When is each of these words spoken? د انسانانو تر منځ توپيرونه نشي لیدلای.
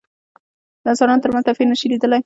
د 0.83 0.85
انسانانو 0.91 1.23
تر 1.23 1.29
منځ 1.33 1.43
توپيرونه 1.45 1.73
نشي 1.75 1.87
لیدلای. 1.91 2.19